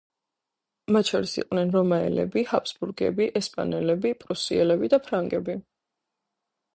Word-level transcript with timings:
მათ 0.95 1.09
შორის 1.09 1.33
იყვნენ 1.41 1.73
რომაელები, 1.75 2.43
ჰაბსბურგები, 2.53 3.27
ესპანელები, 3.41 4.13
პრუსიელები 4.23 4.91
თუ 4.95 5.01
ფრანგები. 5.09 5.57